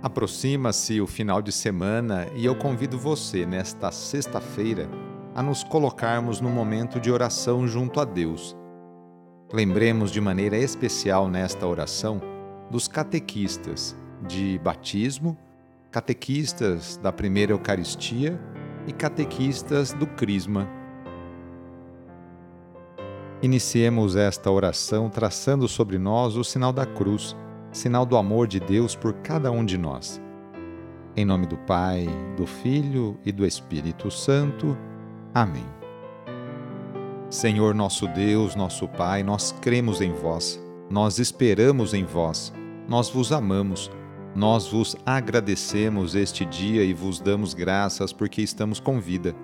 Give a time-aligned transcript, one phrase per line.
[0.00, 4.88] Aproxima-se o final de semana e eu convido você, nesta sexta-feira,
[5.34, 8.56] a nos colocarmos no momento de oração junto a Deus.
[9.52, 12.20] Lembremos de maneira especial nesta oração
[12.70, 15.36] dos catequistas de batismo,
[15.90, 18.38] catequistas da primeira Eucaristia
[18.86, 20.68] e catequistas do Crisma.
[23.42, 27.34] Iniciemos esta oração traçando sobre nós o sinal da cruz,
[27.78, 30.20] sinal do amor de Deus por cada um de nós.
[31.16, 34.76] Em nome do Pai, do Filho e do Espírito Santo.
[35.32, 35.64] Amém.
[37.30, 40.60] Senhor nosso Deus, nosso Pai, nós cremos em vós,
[40.90, 42.52] nós esperamos em vós,
[42.88, 43.90] nós vos amamos,
[44.34, 49.36] nós vos agradecemos este dia e vos damos graças porque estamos com vida.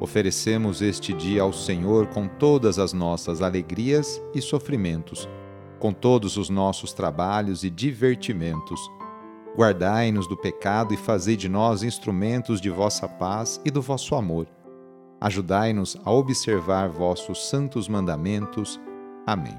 [0.00, 5.26] Oferecemos este dia ao Senhor com todas as nossas alegrias e sofrimentos,
[5.78, 8.80] com todos os nossos trabalhos e divertimentos.
[9.56, 14.46] Guardai-nos do pecado e fazei de nós instrumentos de vossa paz e do vosso amor
[15.24, 18.78] Ajudai-nos a observar vossos santos mandamentos.
[19.26, 19.56] Amém.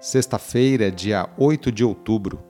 [0.00, 2.42] Sexta-feira, dia 8 de outubro.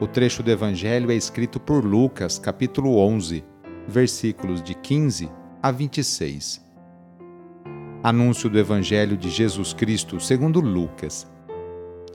[0.00, 3.44] O trecho do Evangelho é escrito por Lucas, capítulo 11,
[3.86, 5.30] versículos de 15
[5.62, 6.69] a 26.
[8.02, 11.30] Anúncio do Evangelho de Jesus Cristo segundo Lucas.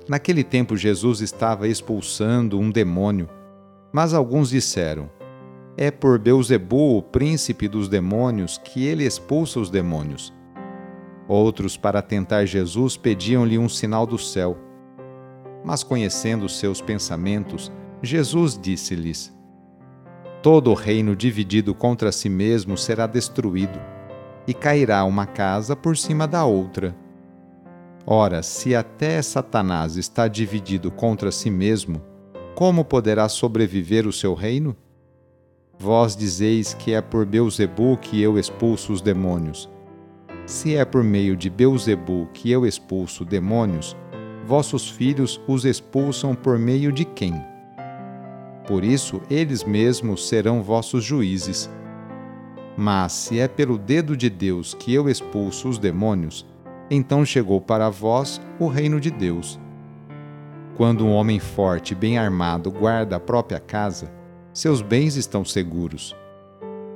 [0.10, 3.30] Naquele tempo Jesus estava expulsando um demônio,
[3.94, 5.12] mas alguns disseram:
[5.78, 10.34] é por Beuzebu, o príncipe dos demônios, que ele expulsa os demônios.
[11.28, 14.58] Outros, para tentar Jesus, pediam-lhe um sinal do céu.
[15.64, 19.32] Mas conhecendo seus pensamentos, Jesus disse-lhes:
[20.42, 23.80] Todo reino dividido contra si mesmo será destruído,
[24.48, 26.96] e cairá uma casa por cima da outra.
[28.06, 32.02] Ora, se até Satanás está dividido contra si mesmo,
[32.54, 34.76] como poderá sobreviver o seu reino?
[35.78, 39.70] Vós dizeis que é por Beuzebu que eu expulso os demônios.
[40.46, 43.98] Se é por meio de Beuzebu que eu expulso demônios,
[44.46, 47.34] vossos filhos os expulsam por meio de quem?
[48.68, 51.70] Por isso, eles mesmos serão vossos juízes.
[52.78, 56.46] Mas se é pelo dedo de Deus que eu expulso os demônios,
[56.90, 59.60] então chegou para vós o reino de Deus.
[60.76, 64.12] Quando um homem forte e bem armado guarda a própria casa,
[64.54, 66.16] seus bens estão seguros.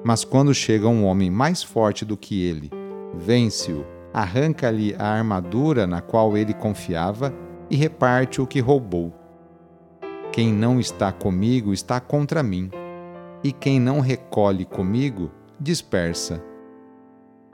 [0.03, 2.69] Mas quando chega um homem mais forte do que ele,
[3.16, 7.34] vence-o, arranca-lhe a armadura na qual ele confiava
[7.69, 9.13] e reparte o que roubou.
[10.31, 12.69] Quem não está comigo está contra mim,
[13.44, 16.41] e quem não recolhe comigo dispersa.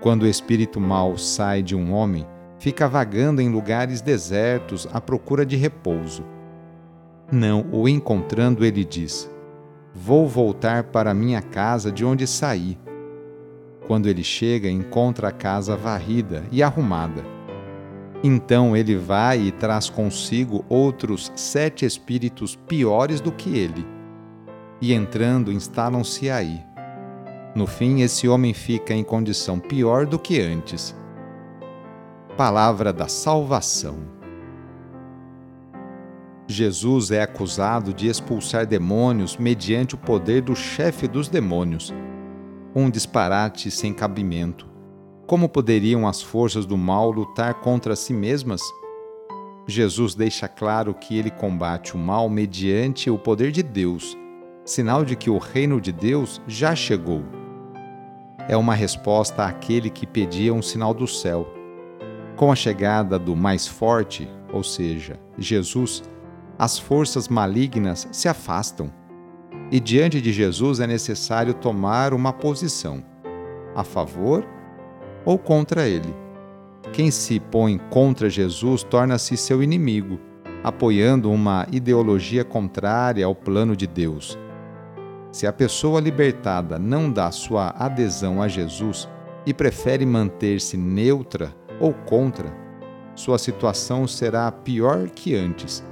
[0.01, 2.25] Quando o espírito mau sai de um homem,
[2.59, 6.23] fica vagando em lugares desertos à procura de repouso.
[7.31, 9.29] Não o encontrando, ele diz:
[9.93, 12.77] Vou voltar para minha casa de onde saí.
[13.87, 17.23] Quando ele chega, encontra a casa varrida e arrumada.
[18.23, 23.85] Então ele vai e traz consigo outros sete espíritos piores do que ele.
[24.81, 26.64] E entrando, instalam-se aí.
[27.55, 30.93] No fim, esse homem fica em condição pior do que antes.
[32.35, 34.13] Palavra da Salvação.
[36.45, 41.93] Jesus é acusado de expulsar demônios mediante o poder do chefe dos demônios.
[42.75, 44.67] Um disparate sem cabimento.
[45.25, 48.61] Como poderiam as forças do mal lutar contra si mesmas?
[49.65, 54.15] Jesus deixa claro que ele combate o mal mediante o poder de Deus,
[54.65, 57.23] sinal de que o reino de Deus já chegou.
[58.47, 61.51] É uma resposta àquele que pedia um sinal do céu.
[62.35, 66.03] Com a chegada do mais forte, ou seja, Jesus,
[66.57, 68.91] as forças malignas se afastam.
[69.71, 73.03] E diante de Jesus é necessário tomar uma posição,
[73.75, 74.45] a favor
[75.25, 76.13] ou contra ele.
[76.93, 80.19] Quem se põe contra Jesus torna-se seu inimigo,
[80.63, 84.37] apoiando uma ideologia contrária ao plano de Deus.
[85.35, 89.05] Se a pessoa libertada não dá sua adesão a Jesus
[89.45, 92.55] e prefere manter-se neutra ou contra,
[93.17, 95.83] sua situação será pior que antes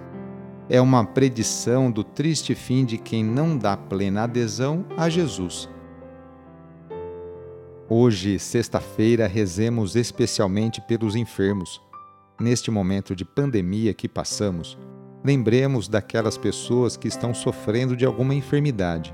[0.69, 5.69] é uma predição do triste fim de quem não dá plena adesão a Jesus.
[7.89, 11.81] Hoje, sexta-feira, rezemos especialmente pelos enfermos.
[12.39, 14.77] Neste momento de pandemia que passamos,
[15.21, 19.13] lembremos daquelas pessoas que estão sofrendo de alguma enfermidade,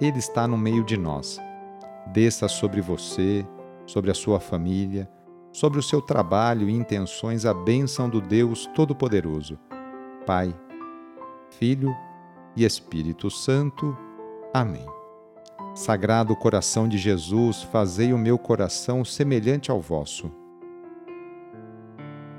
[0.00, 1.40] Ele está no meio de nós.
[2.12, 3.46] Desça sobre você,
[3.86, 5.10] sobre a sua família,
[5.52, 9.58] sobre o seu trabalho e intenções a bênção do Deus Todo-Poderoso,
[10.24, 10.54] Pai,
[11.50, 11.94] Filho
[12.54, 13.96] e Espírito Santo.
[14.54, 14.86] Amém.
[15.74, 20.30] Sagrado coração de Jesus, fazei o meu coração semelhante ao vosso.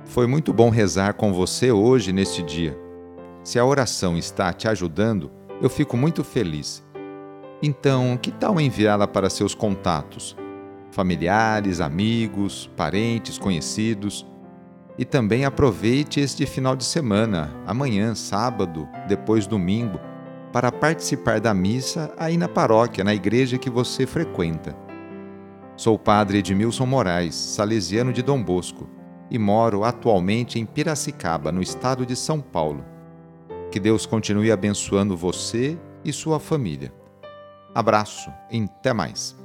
[0.05, 2.77] Foi muito bom rezar com você hoje neste dia.
[3.43, 5.31] Se a oração está te ajudando,
[5.61, 6.83] eu fico muito feliz.
[7.61, 10.35] Então, que tal enviá-la para seus contatos?
[10.91, 14.25] familiares, amigos, parentes, conhecidos.
[14.97, 19.99] E também aproveite este final de semana, amanhã, sábado, depois domingo,
[20.51, 24.75] para participar da missa aí na paróquia, na igreja que você frequenta.
[25.77, 28.89] Sou o padre Edmilson Moraes, salesiano de Dom Bosco,
[29.31, 32.83] e moro atualmente em Piracicaba, no estado de São Paulo.
[33.71, 36.98] Que Deus continue abençoando você e sua família.
[37.73, 39.35] Abraço e até mais.